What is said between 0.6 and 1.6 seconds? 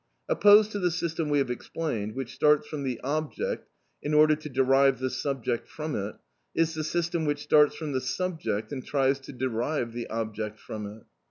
to the system we have